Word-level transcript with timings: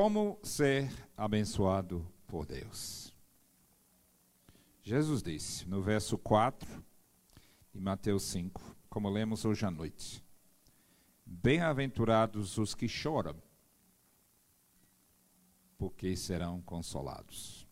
Como 0.00 0.38
ser 0.44 0.88
abençoado 1.16 2.06
por 2.28 2.46
Deus? 2.46 3.12
Jesus 4.80 5.20
disse 5.24 5.68
no 5.68 5.82
verso 5.82 6.16
4 6.16 6.68
de 7.74 7.80
Mateus 7.80 8.22
5, 8.22 8.76
como 8.88 9.10
lemos 9.10 9.44
hoje 9.44 9.66
à 9.66 9.72
noite: 9.72 10.24
Bem-aventurados 11.26 12.58
os 12.58 12.76
que 12.76 12.86
choram, 12.86 13.34
porque 15.76 16.14
serão 16.14 16.62
consolados. 16.62 17.66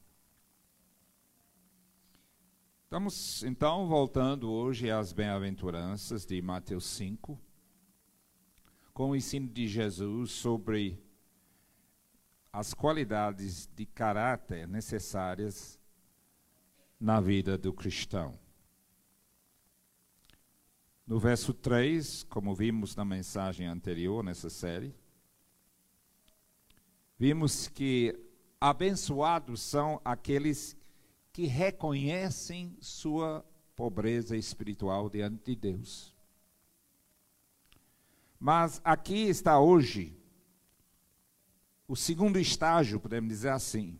Estamos 2.82 3.44
então 3.44 3.86
voltando 3.86 4.50
hoje 4.50 4.90
às 4.90 5.12
bem-aventuranças 5.12 6.26
de 6.26 6.42
Mateus 6.42 6.86
5, 6.86 7.38
com 8.92 9.10
o 9.10 9.16
ensino 9.16 9.48
de 9.48 9.68
Jesus 9.68 10.32
sobre 10.32 11.05
as 12.56 12.72
qualidades 12.72 13.68
de 13.76 13.84
caráter 13.84 14.66
necessárias 14.66 15.78
na 16.98 17.20
vida 17.20 17.58
do 17.58 17.70
cristão. 17.70 18.38
No 21.06 21.18
verso 21.18 21.52
3, 21.52 22.22
como 22.22 22.54
vimos 22.54 22.96
na 22.96 23.04
mensagem 23.04 23.66
anterior 23.66 24.24
nessa 24.24 24.48
série, 24.48 24.94
vimos 27.18 27.68
que 27.68 28.18
abençoados 28.58 29.60
são 29.60 30.00
aqueles 30.02 30.74
que 31.34 31.44
reconhecem 31.44 32.74
sua 32.80 33.44
pobreza 33.76 34.34
espiritual 34.34 35.10
diante 35.10 35.44
de 35.44 35.56
Deus. 35.56 36.16
Mas 38.40 38.80
aqui 38.82 39.28
está 39.28 39.60
hoje 39.60 40.16
o 41.88 41.94
segundo 41.94 42.38
estágio, 42.38 42.98
podemos 42.98 43.28
dizer 43.28 43.50
assim. 43.50 43.98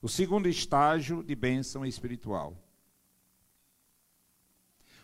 O 0.00 0.08
segundo 0.08 0.48
estágio 0.48 1.22
de 1.22 1.34
bênção 1.34 1.84
espiritual. 1.84 2.56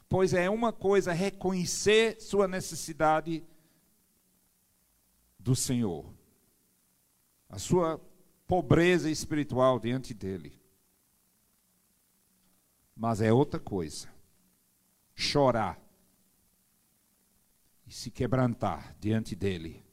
Pois 0.09 0.35
é 0.35 0.49
uma 0.49 0.73
coisa 0.73 1.13
reconhecer 1.13 2.21
sua 2.21 2.47
necessidade 2.47 3.45
do 5.39 5.57
Senhor, 5.57 6.15
a 7.49 7.59
sua 7.59 8.01
pobreza 8.47 9.11
espiritual 9.11 9.81
diante 9.81 10.15
dele. 10.15 10.61
Mas 12.95 13.21
é 13.21 13.33
outra 13.33 13.59
coisa 13.59 14.13
chorar 15.15 15.81
e 17.87 17.93
se 17.93 18.11
quebrantar 18.11 18.97
diante 19.01 19.35
dele 19.35 19.84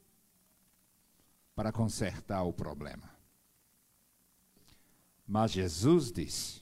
para 1.62 1.70
consertar 1.70 2.42
o 2.42 2.52
problema. 2.52 3.08
Mas 5.24 5.52
Jesus 5.52 6.10
disse: 6.10 6.60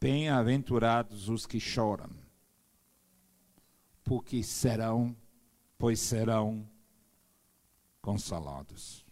Bem-aventurados 0.00 1.28
os 1.28 1.44
que 1.44 1.60
choram, 1.60 2.08
porque 4.02 4.42
serão, 4.42 5.14
pois 5.76 6.00
serão 6.00 6.66
consolados. 8.00 9.04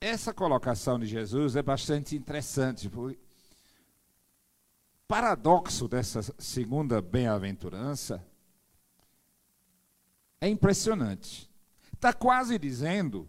Essa 0.00 0.32
colocação 0.32 0.98
de 0.98 1.04
Jesus 1.04 1.56
é 1.56 1.62
bastante 1.62 2.16
interessante, 2.16 2.88
porque 2.88 3.20
paradoxo 5.06 5.86
dessa 5.86 6.22
segunda 6.38 7.02
bem-aventurança 7.02 8.31
é 10.42 10.48
impressionante. 10.48 11.48
Está 11.94 12.12
quase 12.12 12.58
dizendo: 12.58 13.28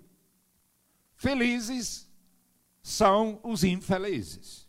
felizes 1.15 2.09
são 2.81 3.39
os 3.43 3.63
infelizes. 3.63 4.67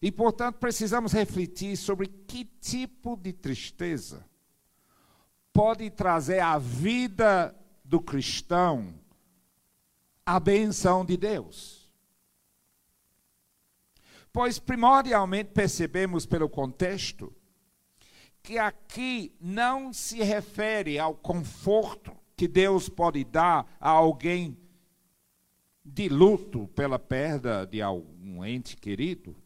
E, 0.00 0.12
portanto, 0.12 0.58
precisamos 0.60 1.12
refletir 1.12 1.76
sobre 1.76 2.06
que 2.06 2.44
tipo 2.44 3.16
de 3.16 3.32
tristeza 3.32 4.24
pode 5.52 5.90
trazer 5.90 6.38
à 6.38 6.56
vida 6.56 7.52
do 7.84 8.00
cristão 8.00 8.94
a 10.24 10.38
benção 10.38 11.04
de 11.04 11.16
Deus. 11.16 11.92
Pois, 14.32 14.60
primordialmente, 14.60 15.50
percebemos 15.50 16.24
pelo 16.24 16.48
contexto 16.48 17.34
que 18.48 18.56
aqui 18.56 19.36
não 19.38 19.92
se 19.92 20.22
refere 20.22 20.98
ao 20.98 21.14
conforto 21.14 22.16
que 22.34 22.48
Deus 22.48 22.88
pode 22.88 23.22
dar 23.22 23.76
a 23.78 23.90
alguém 23.90 24.56
de 25.84 26.08
luto 26.08 26.66
pela 26.68 26.98
perda 26.98 27.66
de 27.66 27.82
algum 27.82 28.42
ente 28.42 28.74
querido. 28.74 29.36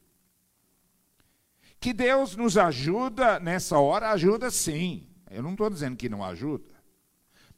Que 1.80 1.92
Deus 1.92 2.36
nos 2.36 2.56
ajuda 2.56 3.40
nessa 3.40 3.76
hora, 3.76 4.10
ajuda 4.10 4.52
sim. 4.52 5.08
Eu 5.28 5.42
não 5.42 5.50
estou 5.50 5.68
dizendo 5.68 5.96
que 5.96 6.08
não 6.08 6.22
ajuda. 6.22 6.72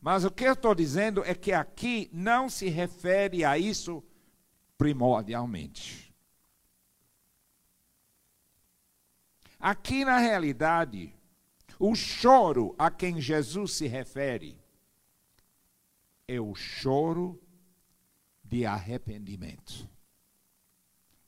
Mas 0.00 0.24
o 0.24 0.30
que 0.30 0.44
eu 0.44 0.54
estou 0.54 0.74
dizendo 0.74 1.22
é 1.26 1.34
que 1.34 1.52
aqui 1.52 2.08
não 2.10 2.48
se 2.48 2.70
refere 2.70 3.44
a 3.44 3.58
isso 3.58 4.02
primordialmente. 4.78 6.10
Aqui, 9.60 10.06
na 10.06 10.16
realidade, 10.16 11.14
o 11.78 11.94
choro 11.94 12.74
a 12.78 12.90
quem 12.90 13.20
Jesus 13.20 13.72
se 13.72 13.86
refere 13.86 14.58
é 16.26 16.40
o 16.40 16.54
choro 16.54 17.40
de 18.42 18.64
arrependimento. 18.64 19.88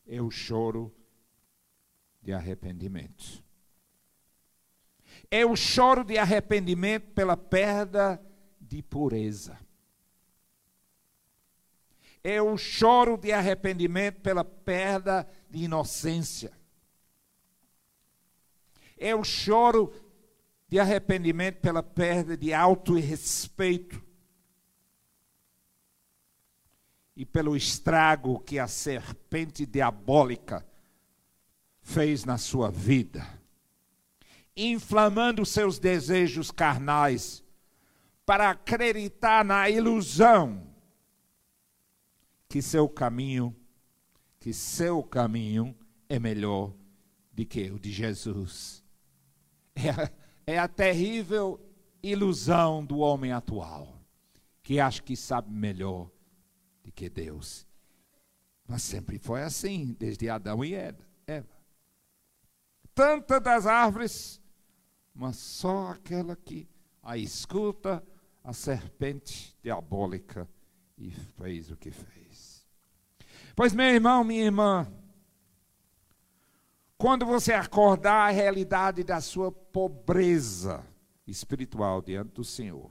É 0.07 0.21
o 0.23 0.31
choro 0.31 0.95
de 2.23 2.33
arrependimento. 2.33 3.45
É 5.31 5.45
o 5.45 5.57
choro 5.57 6.05
de 6.05 6.19
arrependimento 6.19 7.11
pela 7.13 7.37
perda 7.37 8.21
de 8.61 8.83
pureza. 8.83 9.59
É 12.23 12.43
o 12.43 12.57
choro 12.57 13.17
de 13.17 13.33
arrependimento 13.33 14.21
pela 14.21 14.45
perda 14.45 15.29
de 15.49 15.65
inocência. 15.65 16.53
É 18.99 19.15
o 19.15 19.23
choro 19.23 19.93
de 20.69 20.81
arrependimento 20.81 21.61
pela 21.61 21.83
perda 21.83 22.37
de 22.37 22.53
auto-respeito 22.53 24.03
e 27.15 27.25
pelo 27.25 27.57
estrago 27.57 28.41
que 28.41 28.59
a 28.59 28.67
serpente 28.67 29.65
diabólica 29.65 30.67
fez 31.81 32.25
na 32.25 32.37
sua 32.37 32.71
vida, 32.71 33.27
inflamando 34.57 35.47
seus 35.47 35.79
desejos 35.79 36.51
carnais 36.51 37.45
para 38.27 38.51
acreditar 38.51 39.45
na 39.45 39.71
ilusão 39.71 40.67
que 42.49 42.61
seu 42.61 42.89
caminho, 42.89 43.55
que 44.41 44.53
seu 44.53 45.03
caminho 45.03 45.77
é 46.09 46.19
melhor 46.19 46.75
do 47.33 47.47
que 47.47 47.71
o 47.71 47.79
de 47.79 47.93
Jesus. 47.93 48.85
É 49.79 50.26
é 50.47 50.59
a 50.59 50.69
terrível 50.69 51.61
ilusão 52.03 52.85
do 52.85 52.99
homem 52.99 53.33
atual, 53.33 54.01
que 54.63 54.79
acha 54.79 55.03
que 55.03 55.17
sabe 55.17 55.51
melhor 55.51 56.09
do 56.85 56.93
que 56.93 57.09
Deus. 57.09 57.67
Mas 58.67 58.83
sempre 58.83 59.19
foi 59.19 59.43
assim, 59.43 59.97
desde 59.99 60.29
Adão 60.29 60.65
e 60.65 60.75
Eva. 60.75 61.05
Tantas 62.95 63.43
das 63.43 63.67
árvores, 63.67 64.41
mas 65.15 65.37
só 65.37 65.89
aquela 65.89 66.35
que 66.37 66.69
a 67.03 67.19
escuta 67.19 68.03
a 68.43 68.53
serpente 68.53 69.57
diabólica 69.63 70.49
e 70.97 71.11
fez 71.11 71.71
o 71.71 71.77
que 71.77 71.91
fez. 71.91 72.67
Pois, 73.55 73.75
meu 73.75 73.87
irmão, 73.87 74.23
minha 74.23 74.45
irmã, 74.45 74.91
quando 76.97 77.27
você 77.27 77.53
acordar 77.53 78.29
a 78.29 78.31
realidade 78.31 79.05
da 79.05 79.21
sua 79.21 79.53
pobreza 79.77 80.83
espiritual 81.27 82.01
diante 82.01 82.33
do 82.33 82.43
Senhor 82.43 82.91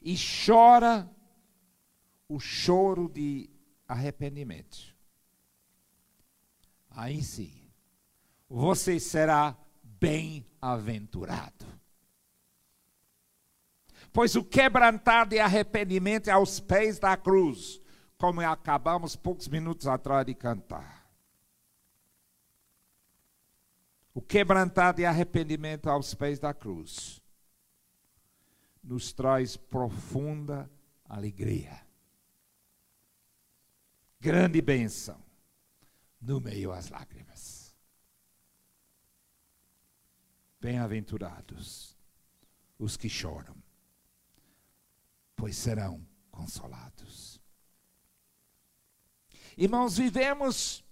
e 0.00 0.14
chora 0.16 1.10
o 2.28 2.38
choro 2.38 3.08
de 3.08 3.50
arrependimento, 3.88 4.94
aí 6.88 7.20
sim, 7.20 7.52
você 8.48 9.00
será 9.00 9.56
bem-aventurado. 9.82 11.66
Pois 14.12 14.36
o 14.36 14.44
quebrantar 14.44 15.26
de 15.26 15.40
arrependimento 15.40 16.28
é 16.28 16.30
aos 16.30 16.60
pés 16.60 17.00
da 17.00 17.16
cruz, 17.16 17.80
como 18.16 18.40
acabamos 18.40 19.16
poucos 19.16 19.48
minutos 19.48 19.88
atrás 19.88 20.24
de 20.24 20.32
cantar. 20.32 21.03
O 24.14 24.22
quebrantado 24.22 25.00
e 25.00 25.04
arrependimento 25.04 25.90
aos 25.90 26.14
pés 26.14 26.38
da 26.38 26.54
cruz, 26.54 27.20
nos 28.82 29.12
traz 29.12 29.56
profunda 29.56 30.70
alegria. 31.04 31.84
Grande 34.20 34.62
bênção 34.62 35.20
no 36.20 36.40
meio 36.40 36.72
às 36.72 36.88
lágrimas. 36.90 37.74
Bem-aventurados 40.60 41.96
os 42.78 42.96
que 42.96 43.08
choram, 43.08 43.56
pois 45.34 45.56
serão 45.56 46.06
consolados. 46.30 47.40
Irmãos, 49.56 49.98
vivemos 49.98 50.84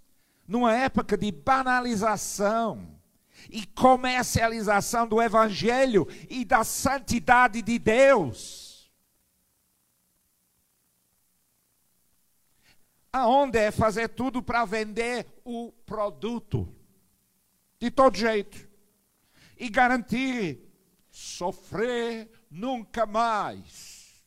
numa 0.46 0.74
época 0.74 1.16
de 1.16 1.30
banalização 1.32 3.01
e 3.50 3.66
comercialização 3.66 5.06
do 5.06 5.20
Evangelho 5.20 6.06
e 6.28 6.44
da 6.44 6.64
santidade 6.64 7.62
de 7.62 7.78
Deus. 7.78 8.90
Aonde 13.12 13.58
é 13.58 13.70
fazer 13.70 14.08
tudo 14.08 14.42
para 14.42 14.64
vender 14.64 15.26
o 15.44 15.70
produto, 15.84 16.74
de 17.78 17.90
todo 17.90 18.16
jeito, 18.16 18.68
e 19.56 19.68
garantir 19.68 20.72
sofrer 21.10 22.30
nunca 22.50 23.04
mais, 23.04 24.24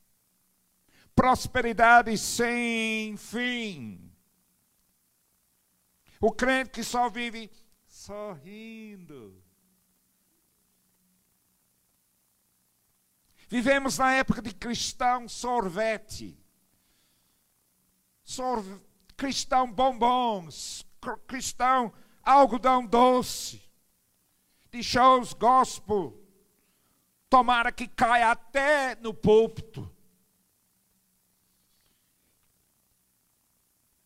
prosperidade 1.15 2.15
sem 2.17 3.17
fim. 3.17 4.12
O 6.21 6.31
crente 6.31 6.71
que 6.71 6.83
só 6.83 7.09
vive 7.09 7.50
sorrindo. 8.06 9.44
Vivemos 13.48 13.98
na 13.98 14.13
época 14.13 14.42
de 14.44 14.54
cristão 14.54 15.28
sorvete, 15.28 16.38
sorve, 18.24 18.80
cristão 19.18 19.72
bombons, 19.72 20.86
cristão 21.28 21.92
algodão 22.24 22.86
doce, 22.86 23.62
de 24.72 24.84
shows 24.84 25.34
gospel. 25.34 26.22
Tomara 27.28 27.72
que 27.72 27.88
caia 27.88 28.31
até 28.31 28.96
no 28.96 29.13
púlpito. 29.13 29.94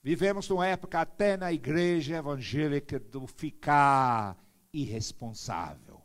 Vivemos 0.10 0.50
numa 0.50 0.66
época 0.66 1.02
até 1.02 1.38
na 1.38 1.54
igreja 1.54 2.16
evangélica 2.16 3.00
do 3.00 3.28
ficar 3.28 4.36
irresponsável. 4.74 6.02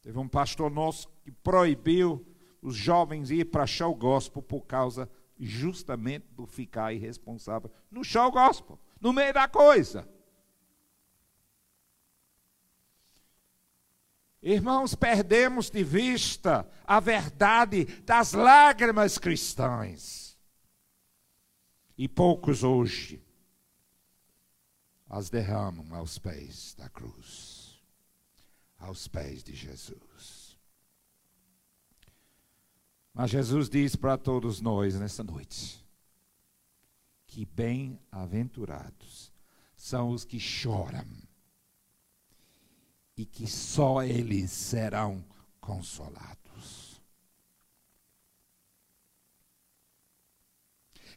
Teve 0.00 0.18
um 0.18 0.26
pastor 0.26 0.70
nosso 0.70 1.06
que 1.22 1.30
proibiu 1.30 2.26
os 2.62 2.74
jovens 2.74 3.30
ir 3.30 3.44
para 3.44 3.66
show 3.66 3.94
gospel 3.94 4.40
por 4.40 4.62
causa 4.62 5.06
justamente 5.38 6.24
do 6.30 6.46
ficar 6.46 6.94
irresponsável 6.94 7.70
no 7.90 8.02
show 8.02 8.32
gospel, 8.32 8.80
no 8.98 9.12
meio 9.12 9.34
da 9.34 9.46
coisa. 9.46 10.08
Irmãos, 14.42 14.94
perdemos 14.94 15.68
de 15.68 15.84
vista 15.84 16.66
a 16.86 16.98
verdade 17.00 17.84
das 18.06 18.32
lágrimas 18.32 19.18
cristãs 19.18 20.29
e 22.00 22.08
poucos 22.08 22.62
hoje 22.62 23.22
as 25.06 25.28
derramam 25.28 25.94
aos 25.94 26.16
pés 26.18 26.74
da 26.74 26.88
cruz, 26.88 27.78
aos 28.78 29.06
pés 29.06 29.44
de 29.44 29.54
Jesus. 29.54 30.58
Mas 33.12 33.28
Jesus 33.30 33.68
diz 33.68 33.94
para 33.94 34.16
todos 34.16 34.62
nós 34.62 34.98
nessa 34.98 35.22
noite 35.22 35.86
que 37.26 37.44
bem-aventurados 37.44 39.30
são 39.76 40.08
os 40.08 40.24
que 40.24 40.40
choram 40.40 41.06
e 43.14 43.26
que 43.26 43.46
só 43.46 44.02
eles 44.02 44.50
serão 44.50 45.22
consolados. 45.60 46.39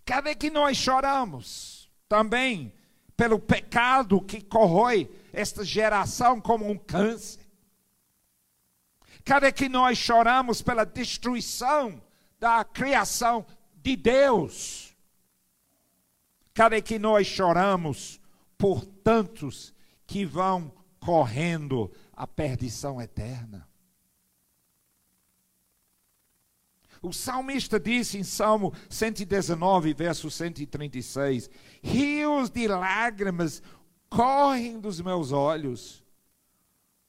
Cadê 0.06 0.36
que 0.36 0.50
nós 0.50 0.78
choramos 0.78 1.90
também 2.10 2.74
pelo 3.16 3.40
pecado 3.40 4.22
que 4.22 4.42
corrói 4.42 5.10
esta 5.32 5.64
geração 5.64 6.42
como 6.42 6.70
um 6.70 6.78
câncer? 6.78 7.42
Cadê 9.24 9.52
que 9.52 9.70
nós 9.70 9.98
choramos 9.98 10.62
pela 10.62 10.84
destruição 10.84 12.02
da 12.40 12.64
criação 12.66 13.46
de 13.76 13.96
Deus? 13.96 14.94
Cadê 16.54 16.82
que 16.82 17.00
nós 17.00 17.26
choramos 17.26 18.20
por 18.58 18.86
tantos 18.86 19.74
que 20.06 20.26
vão 20.26 20.72
correndo 21.00 21.92
a 22.14 22.28
perdição 22.28 23.02
eterna? 23.02 23.68
O 27.02 27.12
salmista 27.12 27.80
disse 27.80 28.18
em 28.18 28.24
Salmo 28.24 28.74
119, 28.90 29.94
verso 29.94 30.30
136: 30.30 31.50
Rios 31.82 32.50
de 32.50 32.68
lágrimas 32.68 33.62
correm 34.10 34.80
dos 34.80 35.02
meus 35.02 35.32
olhos, 35.32 36.04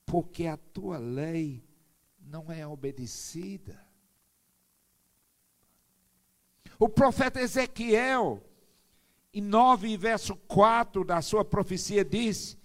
porque 0.07 0.47
a 0.47 0.57
tua 0.57 0.99
lei 0.99 1.63
não 2.19 2.51
é 2.51 2.67
obedecida. 2.67 3.85
O 6.79 6.89
profeta 6.89 7.41
Ezequiel, 7.41 8.43
em 9.33 9.41
9, 9.41 9.97
verso 9.97 10.35
4 10.35 11.05
da 11.05 11.23
sua 11.23 11.45
profecia, 11.45 12.05
diz 12.05 12.59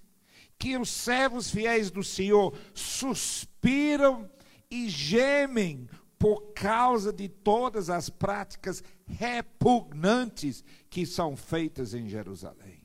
que 0.57 0.77
os 0.77 0.89
servos 0.89 1.49
fiéis 1.49 1.89
do 1.89 2.03
Senhor 2.03 2.53
suspiram 2.73 4.29
e 4.69 4.89
gemem 4.89 5.87
por 6.19 6.51
causa 6.53 7.13
de 7.13 7.29
todas 7.29 7.89
as 7.89 8.09
práticas 8.09 8.83
repugnantes 9.07 10.63
que 10.89 11.05
são 11.05 11.37
feitas 11.37 11.93
em 11.93 12.09
Jerusalém. 12.09 12.83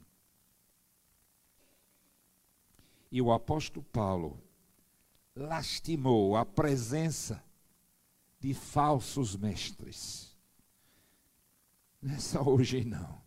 E 3.11 3.21
o 3.21 3.33
apóstolo 3.33 3.85
Paulo 3.93 4.41
lastimou 5.35 6.37
a 6.37 6.47
presença 6.47 7.43
de 8.39 8.55
falsos 8.55 9.37
mestres. 9.37 10.33
Não 12.01 12.15
é 12.15 12.19
só 12.19 12.41
hoje, 12.43 12.85
não 12.85 13.24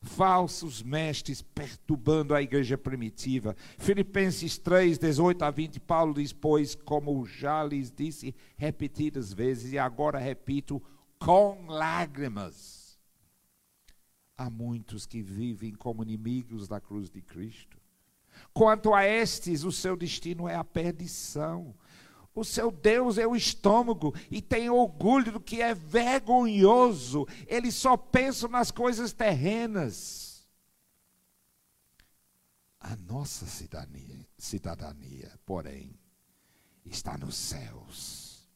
falsos 0.00 0.82
mestres 0.82 1.42
perturbando 1.42 2.34
a 2.34 2.42
igreja 2.42 2.78
primitiva. 2.78 3.56
Filipenses 3.78 4.58
3, 4.58 4.98
18 4.98 5.44
a 5.44 5.50
20, 5.50 5.80
Paulo 5.80 6.14
diz: 6.14 6.32
Pois, 6.32 6.74
como 6.74 7.24
já 7.26 7.64
lhes 7.64 7.90
disse 7.90 8.34
repetidas 8.56 9.32
vezes, 9.32 9.72
e 9.72 9.78
agora 9.78 10.18
repito, 10.18 10.82
com 11.18 11.66
lágrimas, 11.66 12.98
há 14.36 14.48
muitos 14.48 15.06
que 15.06 15.20
vivem 15.20 15.74
como 15.74 16.02
inimigos 16.02 16.68
da 16.68 16.80
cruz 16.80 17.10
de 17.10 17.20
Cristo. 17.20 17.78
Quanto 18.52 18.94
a 18.94 19.04
estes, 19.04 19.64
o 19.64 19.72
seu 19.72 19.96
destino 19.96 20.48
é 20.48 20.54
a 20.54 20.62
perdição 20.62 21.74
o 22.38 22.44
seu 22.44 22.70
Deus 22.70 23.18
é 23.18 23.26
o 23.26 23.36
estômago 23.36 24.14
e 24.30 24.40
tem 24.40 24.70
orgulho 24.70 25.32
do 25.32 25.40
que 25.40 25.60
é 25.60 25.74
vergonhoso. 25.74 27.26
Ele 27.46 27.72
só 27.72 27.96
pensa 27.96 28.48
nas 28.48 28.70
coisas 28.70 29.12
terrenas. 29.12 30.46
A 32.80 32.94
nossa 32.96 33.44
cidadania, 33.46 34.26
cidadania, 34.38 35.38
porém, 35.44 35.98
está 36.84 37.18
nos 37.18 37.34
céus, 37.34 38.48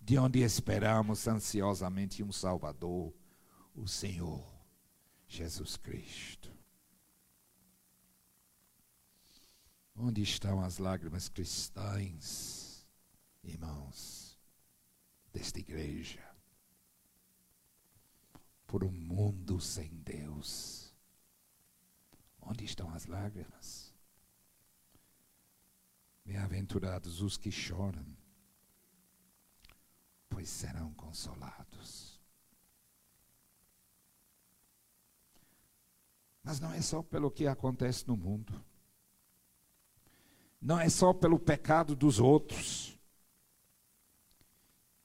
de 0.00 0.18
onde 0.18 0.40
esperamos 0.40 1.28
ansiosamente 1.28 2.22
um 2.22 2.32
Salvador, 2.32 3.12
o 3.74 3.86
Senhor 3.86 4.42
Jesus 5.28 5.76
Cristo. 5.76 6.50
Onde 9.94 10.22
estão 10.22 10.64
as 10.64 10.78
lágrimas 10.78 11.28
cristãs? 11.28 12.61
Irmãos, 13.42 14.38
desta 15.32 15.58
igreja, 15.58 16.22
por 18.66 18.84
um 18.84 18.90
mundo 18.90 19.60
sem 19.60 19.88
Deus. 19.98 20.94
Onde 22.40 22.64
estão 22.64 22.92
as 22.92 23.06
lágrimas? 23.06 23.94
Bem-aventurados 26.24 27.20
os 27.20 27.36
que 27.36 27.50
choram, 27.50 28.06
pois 30.28 30.48
serão 30.48 30.92
consolados. 30.94 32.20
Mas 36.42 36.58
não 36.58 36.72
é 36.72 36.80
só 36.82 37.02
pelo 37.02 37.30
que 37.30 37.46
acontece 37.46 38.06
no 38.08 38.16
mundo. 38.16 38.64
não 40.60 40.78
é 40.78 40.88
só 40.88 41.12
pelo 41.12 41.38
pecado 41.40 41.96
dos 41.96 42.20
outros. 42.20 42.96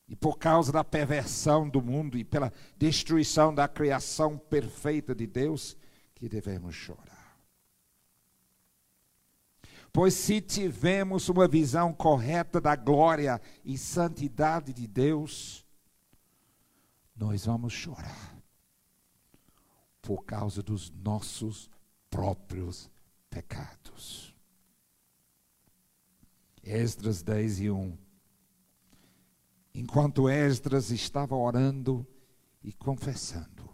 E 0.07 0.15
por 0.15 0.37
causa 0.37 0.71
da 0.71 0.83
perversão 0.83 1.67
do 1.69 1.81
mundo 1.81 2.17
e 2.17 2.23
pela 2.23 2.53
destruição 2.77 3.53
da 3.53 3.67
criação 3.67 4.37
perfeita 4.37 5.13
de 5.13 5.27
Deus 5.27 5.75
que 6.15 6.29
devemos 6.29 6.73
chorar. 6.73 7.37
Pois 9.91 10.13
se 10.13 10.39
tivermos 10.39 11.27
uma 11.27 11.47
visão 11.47 11.93
correta 11.93 12.61
da 12.61 12.75
glória 12.75 13.41
e 13.65 13.77
santidade 13.77 14.71
de 14.71 14.87
Deus, 14.87 15.65
nós 17.15 17.45
vamos 17.45 17.73
chorar 17.73 18.37
por 20.01 20.23
causa 20.23 20.61
dos 20.61 20.89
nossos 20.91 21.69
próprios 22.09 22.89
pecados. 23.29 24.33
Esdras 26.63 27.21
10 27.21 27.59
e 27.61 27.69
1. 27.69 27.97
Enquanto 29.77 30.27
Esdras 30.27 30.89
estava 30.89 31.35
orando 31.35 32.03
e 32.63 32.73
confessando, 32.73 33.69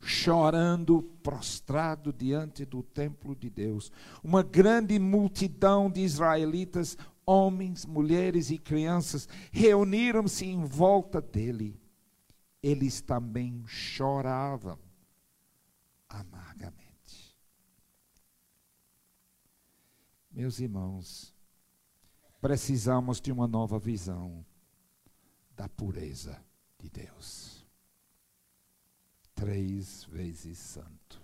chorando, 0.00 1.02
prostrado 1.22 2.14
diante 2.14 2.64
do 2.64 2.82
templo 2.82 3.36
de 3.36 3.50
Deus, 3.50 3.92
uma 4.24 4.42
grande 4.42 4.98
multidão 4.98 5.90
de 5.90 6.00
israelitas, 6.00 6.96
homens, 7.26 7.84
mulheres 7.84 8.50
e 8.50 8.56
crianças, 8.56 9.28
reuniram-se 9.52 10.46
em 10.46 10.64
volta 10.64 11.20
dele. 11.20 11.78
Eles 12.62 13.02
também 13.02 13.62
choravam 13.66 14.78
amargamente. 16.08 17.36
Meus 20.32 20.58
irmãos, 20.58 21.34
precisamos 22.40 23.20
de 23.20 23.30
uma 23.30 23.46
nova 23.46 23.78
visão 23.78 24.42
da 25.58 25.68
pureza 25.68 26.40
de 26.78 26.88
Deus. 26.88 27.66
Três 29.34 30.04
vezes 30.04 30.56
santo. 30.56 31.20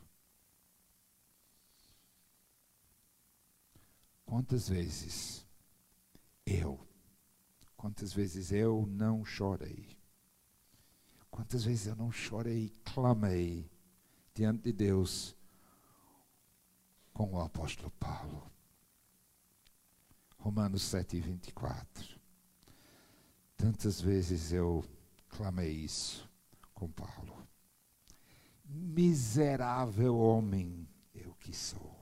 Quantas 4.27 4.69
vezes 4.69 5.47
eu, 6.45 6.85
quantas 7.77 8.13
vezes 8.13 8.51
eu 8.51 8.85
não 8.89 9.25
chorei? 9.25 9.97
Quantas 11.31 11.65
vezes 11.65 11.87
eu 11.87 11.95
não 11.95 12.11
chorei 12.11 12.71
clamei 12.85 13.71
diante 14.35 14.65
de 14.65 14.73
Deus 14.73 15.37
com 17.13 17.35
o 17.35 17.41
apóstolo 17.41 17.93
Paulo? 17.93 18.51
Romanos 20.39 20.83
7, 20.83 21.21
24. 21.21 22.14
Tantas 23.65 23.99
vezes 23.99 24.53
eu 24.53 24.85
clamei 25.27 25.71
isso 25.71 26.31
com 26.75 26.87
Paulo. 26.87 27.49
Miserável 28.63 30.19
homem 30.19 30.87
eu 31.15 31.35
que 31.37 31.55
sou. 31.57 31.97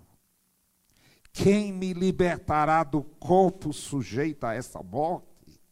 Quem 1.32 1.72
me 1.72 1.92
libertará 1.92 2.82
do 2.82 3.04
corpo 3.04 3.72
sujeito 3.72 4.42
a 4.42 4.54
essa 4.54 4.82
morte? 4.82 5.62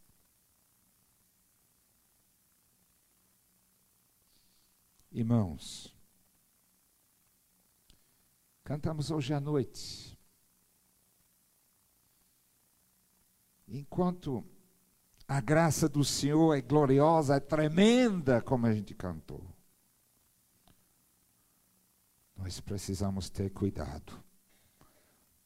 Irmãos, 5.10 5.92
cantamos 8.62 9.10
hoje 9.10 9.34
à 9.34 9.40
noite 9.40 10.16
Enquanto 13.72 14.44
a 15.30 15.40
graça 15.40 15.88
do 15.88 16.04
Senhor 16.04 16.58
é 16.58 16.60
gloriosa, 16.60 17.36
é 17.36 17.40
tremenda, 17.40 18.42
como 18.42 18.66
a 18.66 18.72
gente 18.74 18.92
cantou. 18.96 19.46
Nós 22.36 22.58
precisamos 22.58 23.30
ter 23.30 23.48
cuidado 23.50 24.12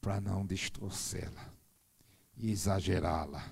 para 0.00 0.22
não 0.22 0.46
distorcê-la 0.46 1.52
e 2.34 2.50
exagerá-la, 2.50 3.44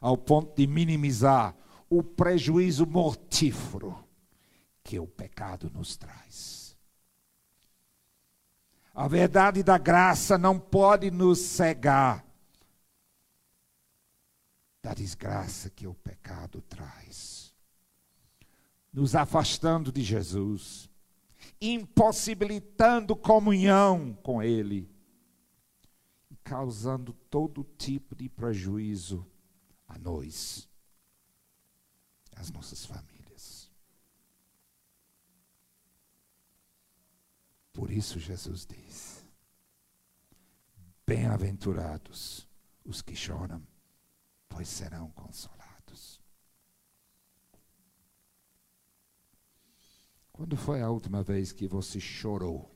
ao 0.00 0.16
ponto 0.16 0.56
de 0.56 0.66
minimizar 0.66 1.54
o 1.90 2.02
prejuízo 2.02 2.86
mortífero 2.86 4.02
que 4.82 4.98
o 4.98 5.06
pecado 5.06 5.70
nos 5.74 5.94
traz. 5.94 6.74
A 8.94 9.06
verdade 9.06 9.62
da 9.62 9.76
graça 9.76 10.38
não 10.38 10.58
pode 10.58 11.10
nos 11.10 11.38
cegar 11.38 12.29
da 14.82 14.94
desgraça 14.94 15.68
que 15.70 15.86
o 15.86 15.94
pecado 15.94 16.62
traz, 16.62 17.54
nos 18.92 19.14
afastando 19.14 19.92
de 19.92 20.02
Jesus, 20.02 20.88
impossibilitando 21.60 23.14
comunhão 23.14 24.14
com 24.22 24.42
Ele 24.42 24.90
e 26.30 26.36
causando 26.36 27.12
todo 27.12 27.64
tipo 27.76 28.14
de 28.16 28.28
prejuízo 28.28 29.26
a 29.86 29.98
nós, 29.98 30.68
às 32.34 32.50
nossas 32.50 32.86
famílias. 32.86 33.70
Por 37.72 37.90
isso 37.90 38.18
Jesus 38.18 38.66
diz: 38.66 39.24
Bem-aventurados 41.06 42.48
os 42.84 43.02
que 43.02 43.14
choram 43.14 43.62
pois 44.50 44.68
serão 44.68 45.10
consolados. 45.12 46.20
Quando 50.30 50.56
foi 50.56 50.82
a 50.82 50.90
última 50.90 51.22
vez 51.22 51.52
que 51.52 51.66
você 51.66 51.98
chorou? 51.98 52.74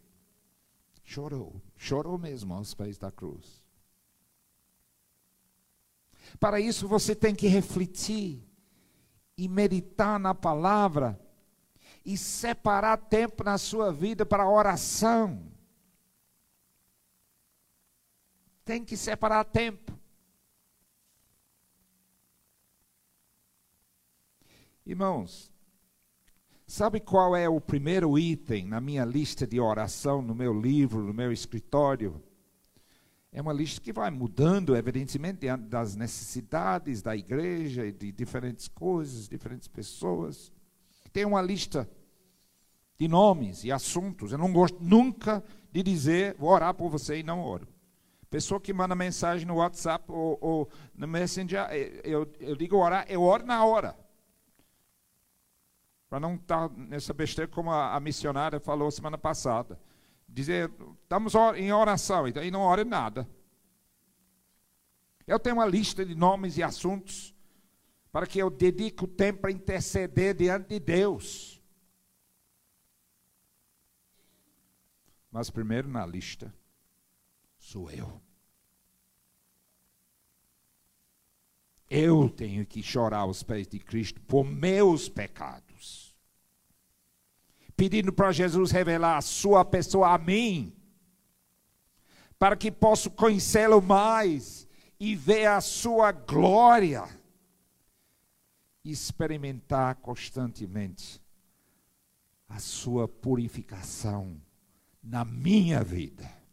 Chorou, 1.02 1.60
chorou 1.76 2.18
mesmo 2.18 2.54
aos 2.54 2.72
pés 2.72 2.96
da 2.96 3.10
cruz. 3.10 3.62
Para 6.40 6.58
isso 6.60 6.88
você 6.88 7.14
tem 7.14 7.34
que 7.34 7.46
refletir 7.46 8.42
e 9.36 9.48
meditar 9.48 10.18
na 10.18 10.34
palavra 10.34 11.20
e 12.04 12.16
separar 12.16 12.96
tempo 12.96 13.42
na 13.44 13.58
sua 13.58 13.92
vida 13.92 14.24
para 14.24 14.48
oração. 14.48 15.50
Tem 18.64 18.84
que 18.84 18.96
separar 18.96 19.44
tempo. 19.44 19.93
Irmãos, 24.86 25.50
sabe 26.66 27.00
qual 27.00 27.34
é 27.34 27.48
o 27.48 27.58
primeiro 27.58 28.18
item 28.18 28.66
na 28.66 28.82
minha 28.82 29.02
lista 29.02 29.46
de 29.46 29.58
oração, 29.58 30.20
no 30.20 30.34
meu 30.34 30.52
livro, 30.52 31.02
no 31.02 31.14
meu 31.14 31.32
escritório? 31.32 32.22
É 33.32 33.40
uma 33.40 33.52
lista 33.52 33.80
que 33.80 33.94
vai 33.94 34.10
mudando, 34.10 34.76
evidentemente, 34.76 35.40
diante 35.40 35.64
das 35.64 35.96
necessidades 35.96 37.00
da 37.00 37.16
igreja 37.16 37.86
e 37.86 37.92
de 37.92 38.12
diferentes 38.12 38.68
coisas, 38.68 39.26
diferentes 39.26 39.68
pessoas. 39.68 40.52
Tem 41.14 41.24
uma 41.24 41.40
lista 41.40 41.88
de 42.98 43.08
nomes 43.08 43.64
e 43.64 43.72
assuntos. 43.72 44.32
Eu 44.32 44.38
não 44.38 44.52
gosto 44.52 44.78
nunca 44.82 45.42
de 45.72 45.82
dizer, 45.82 46.36
vou 46.38 46.50
orar 46.50 46.74
por 46.74 46.90
você 46.90 47.20
e 47.20 47.22
não 47.22 47.40
oro. 47.40 47.66
Pessoa 48.28 48.60
que 48.60 48.72
manda 48.72 48.94
mensagem 48.94 49.46
no 49.46 49.56
WhatsApp 49.56 50.04
ou, 50.12 50.36
ou 50.42 50.68
no 50.94 51.08
Messenger, 51.08 51.68
eu, 52.04 52.30
eu 52.38 52.54
digo 52.54 52.76
orar, 52.76 53.06
eu 53.08 53.22
oro 53.22 53.46
na 53.46 53.64
hora. 53.64 54.03
Para 56.14 56.20
não 56.20 56.36
estar 56.36 56.68
tá 56.68 56.74
nessa 56.76 57.12
besteira 57.12 57.50
como 57.50 57.72
a, 57.72 57.96
a, 57.96 57.98
missionária 57.98 58.60
falou 58.60 58.88
semana 58.88 59.18
passada. 59.18 59.80
Dizer, 60.28 60.70
estamos 61.02 61.34
em 61.56 61.72
oração, 61.72 62.28
e 62.28 62.52
não 62.52 62.60
ora 62.60 62.84
nada. 62.84 63.28
Eu 65.26 65.40
tenho 65.40 65.56
uma 65.56 65.66
lista 65.66 66.06
de 66.06 66.14
nomes 66.14 66.56
e 66.56 66.62
assuntos 66.62 67.34
para 68.12 68.28
que 68.28 68.38
eu 68.38 68.48
dedique 68.48 69.02
o 69.02 69.08
tempo 69.08 69.40
para 69.40 69.50
interceder 69.50 70.36
diante 70.36 70.68
de 70.68 70.78
Deus. 70.78 71.60
Mas 75.32 75.50
primeiro 75.50 75.88
na 75.88 76.06
lista 76.06 76.54
sou 77.58 77.90
eu. 77.90 78.22
Eu 81.90 82.28
tenho 82.28 82.64
que 82.64 82.84
chorar 82.84 83.18
aos 83.18 83.42
pés 83.42 83.66
de 83.66 83.80
Cristo 83.80 84.20
por 84.20 84.44
meus 84.44 85.08
pecados 85.08 85.73
pedindo 87.76 88.12
para 88.12 88.32
Jesus 88.32 88.70
revelar 88.70 89.16
a 89.16 89.22
sua 89.22 89.64
pessoa 89.64 90.14
a 90.14 90.18
mim, 90.18 90.74
para 92.38 92.56
que 92.56 92.70
possa 92.70 93.08
conhecê-lo 93.10 93.80
mais 93.80 94.68
e 94.98 95.14
ver 95.14 95.46
a 95.46 95.60
sua 95.60 96.12
glória, 96.12 97.04
experimentar 98.84 99.96
constantemente 99.96 101.20
a 102.48 102.58
sua 102.58 103.08
purificação 103.08 104.40
na 105.02 105.24
minha 105.24 105.82
vida. 105.82 106.44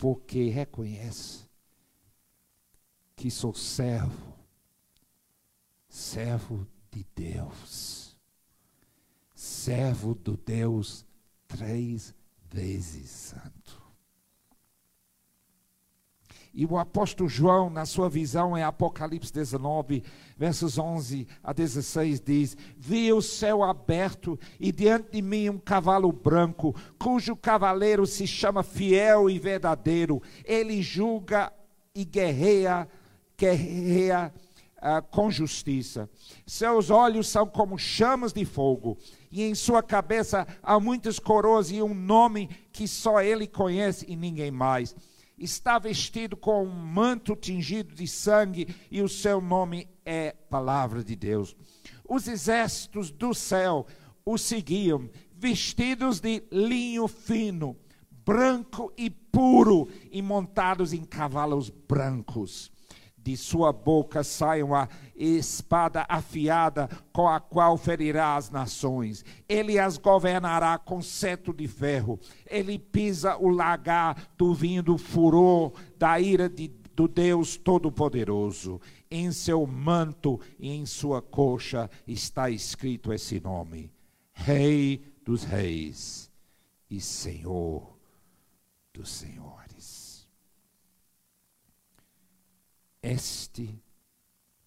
porque 0.00 0.48
reconhece 0.48 1.46
que 3.14 3.30
sou 3.30 3.54
servo, 3.54 4.34
servo 5.90 6.66
de 6.90 7.04
Deus, 7.14 7.99
servo 9.60 10.14
do 10.14 10.38
Deus 10.38 11.04
três 11.46 12.14
vezes 12.50 13.10
santo. 13.10 13.78
E 16.52 16.64
o 16.64 16.78
apóstolo 16.78 17.28
João, 17.28 17.70
na 17.70 17.84
sua 17.84 18.08
visão 18.08 18.56
em 18.56 18.62
Apocalipse 18.62 19.32
19, 19.32 20.02
versos 20.36 20.78
11 20.78 21.28
a 21.44 21.52
16, 21.52 22.20
diz: 22.20 22.56
Vi 22.76 23.12
o 23.12 23.20
céu 23.20 23.62
aberto 23.62 24.38
e 24.58 24.72
diante 24.72 25.12
de 25.12 25.22
mim 25.22 25.50
um 25.50 25.58
cavalo 25.58 26.10
branco, 26.10 26.74
cujo 26.98 27.36
cavaleiro 27.36 28.06
se 28.06 28.26
chama 28.26 28.62
Fiel 28.62 29.30
e 29.30 29.38
Verdadeiro. 29.38 30.20
Ele 30.44 30.82
julga 30.82 31.52
e 31.94 32.04
guerreia, 32.04 32.88
guerreia 33.38 34.32
uh, 34.80 35.02
com 35.10 35.30
justiça. 35.30 36.08
Seus 36.46 36.90
olhos 36.90 37.28
são 37.28 37.46
como 37.46 37.78
chamas 37.78 38.32
de 38.32 38.44
fogo, 38.44 38.98
e 39.30 39.42
em 39.42 39.54
sua 39.54 39.82
cabeça 39.82 40.46
há 40.62 40.80
muitas 40.80 41.18
coroas 41.18 41.70
e 41.70 41.82
um 41.82 41.94
nome 41.94 42.48
que 42.72 42.88
só 42.88 43.20
ele 43.20 43.46
conhece 43.46 44.04
e 44.08 44.16
ninguém 44.16 44.50
mais 44.50 44.94
está 45.40 45.78
vestido 45.78 46.36
com 46.36 46.62
um 46.62 46.70
manto 46.70 47.34
tingido 47.34 47.94
de 47.94 48.06
sangue 48.06 48.68
e 48.90 49.00
o 49.00 49.08
seu 49.08 49.40
nome 49.40 49.88
é 50.04 50.32
Palavra 50.32 51.02
de 51.02 51.16
Deus. 51.16 51.56
Os 52.06 52.28
exércitos 52.28 53.10
do 53.10 53.32
céu 53.32 53.86
o 54.24 54.36
seguiam, 54.36 55.08
vestidos 55.34 56.20
de 56.20 56.42
linho 56.52 57.08
fino, 57.08 57.74
branco 58.10 58.92
e 58.98 59.08
puro, 59.08 59.88
e 60.12 60.20
montados 60.20 60.92
em 60.92 61.04
cavalos 61.04 61.70
brancos 61.70 62.70
de 63.22 63.36
sua 63.36 63.72
boca 63.72 64.24
sai 64.24 64.62
uma 64.62 64.88
espada 65.14 66.06
afiada 66.08 66.88
com 67.12 67.28
a 67.28 67.38
qual 67.38 67.76
ferirá 67.76 68.36
as 68.36 68.50
nações. 68.50 69.24
Ele 69.48 69.78
as 69.78 69.98
governará 69.98 70.78
com 70.78 71.02
cetro 71.02 71.52
de 71.52 71.68
ferro. 71.68 72.18
Ele 72.46 72.78
pisa 72.78 73.36
o 73.36 73.48
lagar 73.48 74.30
do 74.36 74.54
vinho 74.54 74.82
do 74.82 74.96
furor 74.96 75.72
da 75.98 76.18
ira 76.18 76.48
de, 76.48 76.68
do 76.96 77.06
Deus 77.06 77.56
Todo-Poderoso. 77.56 78.80
Em 79.10 79.32
seu 79.32 79.66
manto 79.66 80.40
e 80.58 80.70
em 80.70 80.86
sua 80.86 81.20
coxa 81.20 81.90
está 82.06 82.48
escrito 82.48 83.12
esse 83.12 83.40
nome: 83.40 83.92
Rei 84.32 85.02
dos 85.24 85.44
Reis 85.44 86.30
e 86.88 87.00
Senhor 87.00 87.98
dos 88.92 89.10
Senhores. 89.10 89.69
Este 93.02 93.82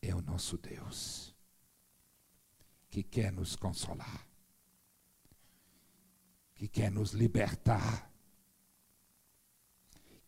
é 0.01 0.13
o 0.15 0.21
nosso 0.21 0.57
Deus, 0.57 1.35
que 2.89 3.03
quer 3.03 3.31
nos 3.31 3.55
consolar, 3.55 4.27
que 6.55 6.67
quer 6.67 6.91
nos 6.91 7.11
libertar, 7.11 8.11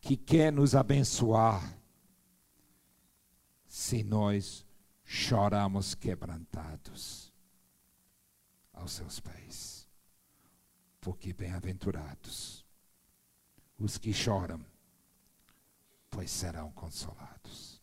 que 0.00 0.16
quer 0.16 0.52
nos 0.52 0.74
abençoar, 0.74 1.78
se 3.66 4.02
nós 4.02 4.64
choramos 5.04 5.94
quebrantados 5.94 7.32
aos 8.72 8.92
seus 8.92 9.20
pés. 9.20 9.88
Porque 11.00 11.32
bem-aventurados 11.32 12.64
os 13.78 13.98
que 13.98 14.12
choram, 14.12 14.64
pois 16.10 16.30
serão 16.30 16.72
consolados. 16.72 17.75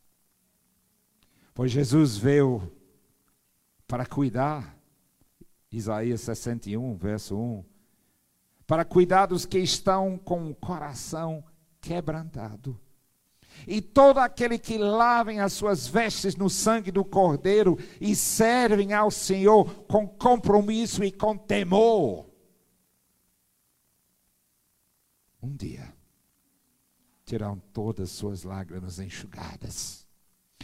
Pois 1.53 1.71
Jesus 1.71 2.17
veio 2.17 2.71
para 3.87 4.05
cuidar, 4.05 4.75
Isaías 5.71 6.21
61, 6.21 6.95
verso 6.95 7.37
1, 7.37 7.63
para 8.65 8.83
cuidar 8.83 9.27
dos 9.27 9.45
que 9.45 9.59
estão 9.59 10.17
com 10.17 10.49
o 10.49 10.55
coração 10.55 11.43
quebrantado. 11.79 12.79
E 13.67 13.81
todo 13.81 14.17
aquele 14.17 14.57
que 14.57 14.79
lavem 14.79 15.39
as 15.41 15.53
suas 15.53 15.87
vestes 15.87 16.35
no 16.35 16.49
sangue 16.49 16.91
do 16.91 17.05
Cordeiro 17.05 17.77
e 18.01 18.15
servem 18.15 18.93
ao 18.93 19.11
Senhor 19.11 19.65
com 19.85 20.07
compromisso 20.07 21.03
e 21.03 21.11
com 21.11 21.37
temor. 21.37 22.27
Um 25.39 25.55
dia 25.55 25.93
terão 27.25 27.61
todas 27.71 28.09
suas 28.09 28.43
lágrimas 28.43 28.97
enxugadas 28.97 30.02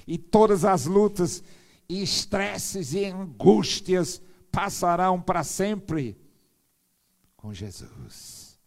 e 0.09 0.17
todas 0.17 0.65
as 0.65 0.87
lutas 0.87 1.43
e 1.87 2.01
estresses 2.01 2.93
e 2.95 3.05
angústias 3.05 4.19
passarão 4.51 5.21
para 5.21 5.43
sempre 5.43 6.19
com 7.37 7.53
Jesus. 7.53 8.59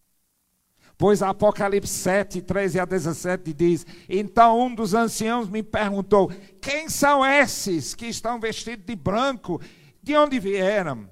Pois 0.96 1.20
Apocalipse 1.20 1.92
7, 1.92 2.42
13 2.42 2.78
a 2.78 2.84
17 2.84 3.52
diz: 3.52 3.84
Então 4.08 4.66
um 4.66 4.72
dos 4.72 4.94
anciãos 4.94 5.48
me 5.48 5.64
perguntou: 5.64 6.30
Quem 6.60 6.88
são 6.88 7.26
esses 7.26 7.92
que 7.92 8.06
estão 8.06 8.38
vestidos 8.38 8.86
de 8.86 8.94
branco? 8.94 9.60
De 10.00 10.14
onde 10.14 10.38
vieram? 10.38 11.10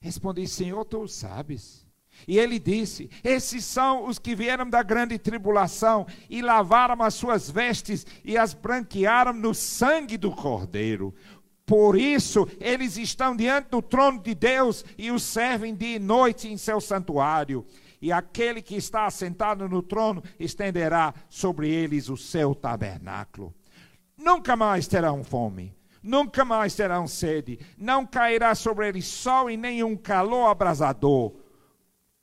Respondi: 0.00 0.48
Senhor, 0.48 0.84
tu 0.86 1.06
sabes. 1.06 1.86
E 2.26 2.38
ele 2.38 2.58
disse: 2.58 3.10
Esses 3.22 3.64
são 3.64 4.06
os 4.06 4.18
que 4.18 4.34
vieram 4.34 4.68
da 4.68 4.82
grande 4.82 5.18
tribulação 5.18 6.06
e 6.28 6.42
lavaram 6.42 7.02
as 7.02 7.14
suas 7.14 7.50
vestes 7.50 8.06
e 8.24 8.36
as 8.36 8.54
branquearam 8.54 9.32
no 9.32 9.54
sangue 9.54 10.16
do 10.16 10.30
Cordeiro. 10.30 11.14
Por 11.70 11.96
isso, 11.96 12.48
eles 12.58 12.96
estão 12.96 13.36
diante 13.36 13.68
do 13.70 13.80
trono 13.80 14.20
de 14.20 14.34
Deus 14.34 14.84
e 14.98 15.12
o 15.12 15.20
servem 15.20 15.72
dia 15.72 15.96
e 15.96 16.00
noite 16.00 16.48
em 16.48 16.56
seu 16.56 16.80
santuário. 16.80 17.64
E 18.02 18.10
aquele 18.10 18.60
que 18.60 18.74
está 18.74 19.06
assentado 19.06 19.68
no 19.68 19.80
trono 19.80 20.20
estenderá 20.38 21.14
sobre 21.28 21.70
eles 21.70 22.08
o 22.08 22.16
seu 22.16 22.54
tabernáculo. 22.54 23.54
Nunca 24.16 24.56
mais 24.56 24.88
terão 24.88 25.22
fome, 25.22 25.72
nunca 26.02 26.44
mais 26.44 26.74
terão 26.74 27.06
sede, 27.06 27.58
não 27.78 28.04
cairá 28.04 28.54
sobre 28.54 28.88
eles 28.88 29.06
sol 29.06 29.48
e 29.48 29.56
nenhum 29.56 29.96
calor 29.96 30.48
abrasador 30.48 31.32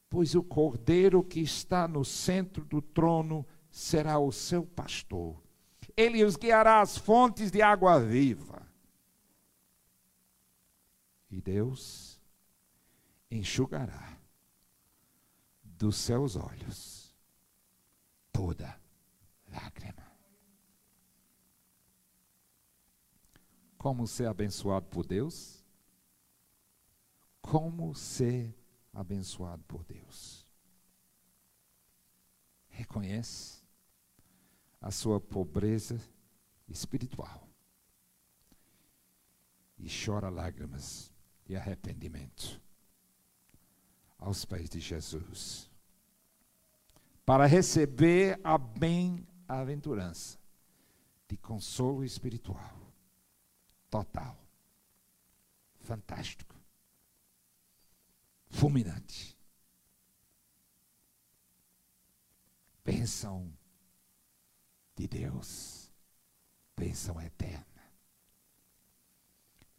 pois 0.10 0.36
o 0.36 0.44
cordeiro 0.44 1.24
que 1.24 1.40
está 1.40 1.88
no 1.88 2.04
centro 2.06 2.64
do 2.64 2.82
trono 2.82 3.46
será 3.70 4.18
o 4.20 4.32
seu 4.32 4.66
pastor. 4.66 5.42
Ele 5.96 6.24
os 6.24 6.36
guiará 6.36 6.82
às 6.82 6.98
fontes 6.98 7.52
de 7.52 7.62
água 7.62 8.00
viva. 8.00 8.66
E 11.30 11.42
Deus 11.42 12.22
enxugará 13.30 14.18
dos 15.64 15.98
seus 15.98 16.36
olhos 16.36 17.16
toda 18.32 18.80
lágrima. 19.52 20.08
Como 23.78 24.08
ser 24.08 24.28
abençoado 24.28 24.88
por 24.88 25.06
Deus? 25.06 25.64
Como 27.42 27.94
ser 27.94 28.56
abençoado 28.98 29.64
por 29.66 29.84
Deus. 29.84 30.44
Reconhece 32.68 33.62
a 34.82 34.90
sua 34.90 35.22
pobreza 35.22 36.02
espiritual 36.68 37.48
e 39.78 39.88
chora 39.88 40.30
lágrimas 40.30 41.14
de 41.46 41.56
arrependimento 41.56 42.60
aos 44.18 44.44
pés 44.44 44.68
de 44.68 44.80
Jesus, 44.80 45.70
para 47.24 47.46
receber 47.46 48.40
a 48.44 48.58
bem-aventurança 48.58 50.40
de 51.28 51.38
consolo 51.38 52.04
espiritual 52.04 52.76
total, 53.92 54.44
fantástico 55.82 56.57
fulminante. 58.58 59.38
Bênção 62.84 63.56
de 64.96 65.08
Deus, 65.08 65.94
bênção 66.76 67.22
eterna. 67.22 67.94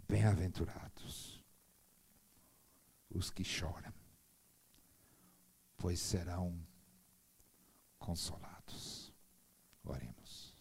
Bem-aventurados 0.07 1.43
os 3.11 3.31
que 3.31 3.43
choram, 3.43 3.93
pois 5.77 5.99
serão 5.99 6.65
consolados. 7.99 9.13
Oremos. 9.83 10.55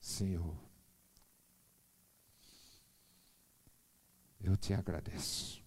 Senhor, 0.00 0.71
eu 4.52 4.56
te 4.56 4.74
agradeço. 4.74 5.62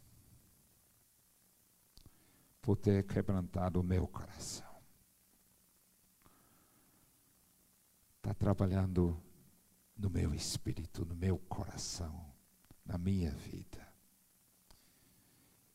por 2.62 2.76
ter 2.76 3.06
quebrantado 3.06 3.80
o 3.80 3.84
meu 3.84 4.08
coração. 4.08 4.76
Está 8.18 8.34
trabalhando 8.34 9.22
no 9.96 10.10
meu 10.10 10.34
espírito, 10.34 11.06
no 11.06 11.16
meu 11.16 11.38
coração, 11.38 12.26
na 12.84 12.98
minha 12.98 13.30
vida. 13.30 13.88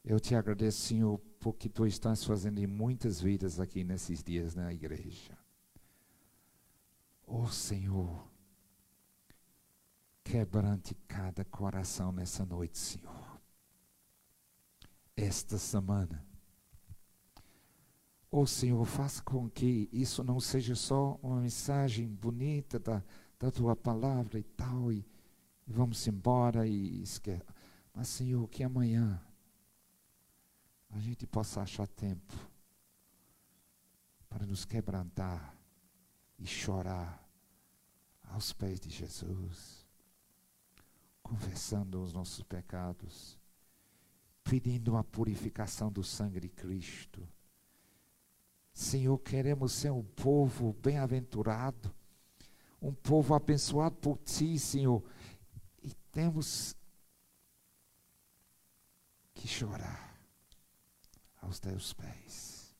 Eu 0.04 0.18
te 0.18 0.34
agradeço, 0.34 0.80
Senhor, 0.80 1.18
porque 1.38 1.68
tu 1.68 1.86
estás 1.86 2.24
fazendo 2.24 2.58
em 2.58 2.66
muitas 2.66 3.20
vidas 3.20 3.60
aqui 3.60 3.84
nesses 3.84 4.20
dias 4.20 4.56
na 4.56 4.72
igreja. 4.72 5.38
Oh 7.24 7.46
Senhor, 7.46 8.28
quebrante 10.30 10.94
cada 11.08 11.44
coração 11.44 12.12
nessa 12.12 12.46
noite, 12.46 12.78
Senhor. 12.78 13.40
Esta 15.16 15.58
semana. 15.58 16.24
Oh 18.30 18.46
Senhor, 18.46 18.84
faça 18.86 19.20
com 19.24 19.50
que 19.50 19.88
isso 19.92 20.22
não 20.22 20.38
seja 20.38 20.76
só 20.76 21.18
uma 21.20 21.40
mensagem 21.40 22.06
bonita 22.06 22.78
da, 22.78 23.02
da 23.40 23.50
tua 23.50 23.74
palavra 23.74 24.38
e 24.38 24.44
tal, 24.44 24.92
e, 24.92 25.04
e 25.66 25.72
vamos 25.72 26.06
embora 26.06 26.64
e 26.64 27.02
esquece. 27.02 27.42
Mas, 27.92 28.06
Senhor, 28.06 28.46
que 28.46 28.62
amanhã 28.62 29.20
a 30.90 31.00
gente 31.00 31.26
possa 31.26 31.60
achar 31.60 31.88
tempo 31.88 32.32
para 34.28 34.46
nos 34.46 34.64
quebrantar 34.64 35.56
e 36.38 36.46
chorar 36.46 37.28
aos 38.28 38.52
pés 38.52 38.78
de 38.78 38.90
Jesus, 38.90 39.79
confessando 41.30 42.02
os 42.02 42.12
nossos 42.12 42.42
pecados, 42.42 43.38
pedindo 44.42 44.96
a 44.96 45.04
purificação 45.04 45.92
do 45.92 46.02
sangue 46.02 46.40
de 46.40 46.48
Cristo. 46.48 47.26
Senhor, 48.72 49.16
queremos 49.18 49.70
ser 49.70 49.92
um 49.92 50.02
povo 50.02 50.72
bem-aventurado, 50.82 51.94
um 52.82 52.92
povo 52.92 53.32
abençoado 53.32 53.94
por 53.94 54.18
Ti, 54.18 54.58
Senhor, 54.58 55.04
e 55.80 55.94
temos 56.10 56.74
que 59.32 59.46
chorar 59.46 60.20
aos 61.40 61.60
teus 61.60 61.92
pés. 61.92 62.74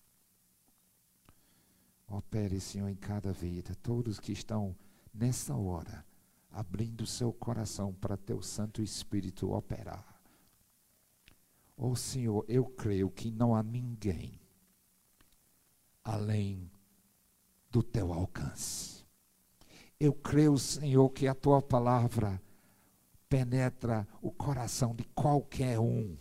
Opere, 2.09 2.61
Senhor, 2.61 2.89
em 2.89 2.97
cada 2.97 3.33
vida, 3.33 3.77
todos 3.77 4.19
que 4.19 4.33
estão 4.33 4.77
nessa 5.15 5.55
hora 5.55 6.05
abrindo 6.51 7.07
seu 7.07 7.33
coração 7.33 7.93
para 7.93 8.17
teu 8.17 8.43
Santo 8.43 8.83
Espírito 8.83 9.53
operar. 9.53 10.21
Oh 11.77 11.97
Senhor, 11.97 12.45
eu 12.49 12.65
creio 12.65 13.11
que 13.11 13.31
não 13.31 13.55
há 13.55 13.63
ninguém 13.63 14.41
além 16.05 16.71
do 17.71 17.83
teu 17.83 18.13
alcance. 18.13 19.05
Eu 19.99 20.13
creio, 20.13 20.57
Senhor, 20.59 21.09
que 21.11 21.29
a 21.29 21.35
tua 21.35 21.63
palavra 21.63 22.41
penetra 23.29 24.07
o 24.21 24.31
coração 24.31 24.95
de 24.95 25.05
qualquer 25.15 25.79
um 25.79 26.17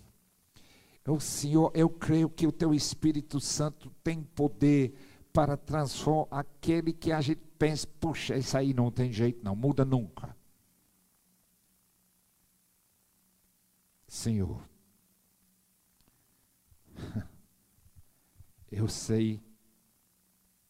o 1.11 1.19
Senhor, 1.19 1.71
eu 1.73 1.89
creio 1.89 2.29
que 2.29 2.45
o 2.45 2.51
teu 2.51 2.73
Espírito 2.73 3.39
Santo 3.39 3.91
tem 4.03 4.21
poder 4.21 4.93
para 5.31 5.55
transformar 5.55 6.27
aquele 6.39 6.93
que 6.93 7.11
a 7.11 7.21
gente 7.21 7.41
pensa, 7.57 7.87
puxa, 7.99 8.37
isso 8.37 8.57
aí 8.57 8.73
não 8.73 8.91
tem 8.91 9.11
jeito, 9.11 9.43
não 9.43 9.55
muda 9.55 9.85
nunca. 9.85 10.35
Senhor, 14.07 14.67
eu 18.71 18.87
sei 18.87 19.43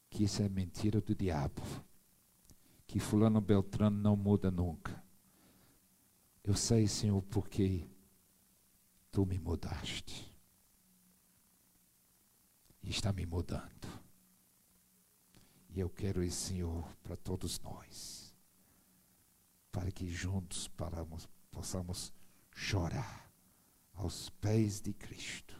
que 0.09 0.23
isso 0.23 0.41
é 0.41 0.49
mentira 0.49 0.99
do 0.99 1.15
diabo, 1.15 1.61
que 2.85 2.99
Fulano 2.99 3.39
Beltrano 3.39 3.97
não 3.97 4.17
muda 4.17 4.51
nunca. 4.51 5.01
Eu 6.43 6.55
sei, 6.55 6.87
Senhor, 6.87 7.21
porque 7.23 7.87
tu 9.11 9.25
me 9.25 9.37
mudaste 9.37 10.35
e 12.81 12.89
está 12.89 13.13
me 13.13 13.25
mudando. 13.25 13.87
Eu 15.79 15.89
quero 15.89 16.21
esse 16.21 16.35
Senhor 16.35 16.85
para 17.01 17.15
todos 17.15 17.57
nós, 17.61 18.35
para 19.71 19.89
que 19.89 20.09
juntos 20.09 20.67
paramos, 20.67 21.25
possamos 21.49 22.11
chorar 22.53 23.31
aos 23.93 24.29
pés 24.29 24.81
de 24.81 24.91
Cristo. 24.91 25.55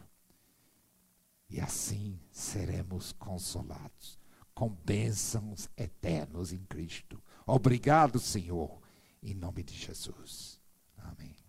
E 1.48 1.58
assim 1.58 2.20
seremos 2.30 3.12
consolados 3.12 4.18
com 4.54 4.68
bênçãos 4.68 5.70
eternos 5.74 6.52
em 6.52 6.64
Cristo. 6.66 7.22
Obrigado, 7.46 8.18
Senhor, 8.18 8.78
em 9.22 9.34
nome 9.34 9.62
de 9.62 9.74
Jesus. 9.74 10.60
Amém. 10.98 11.39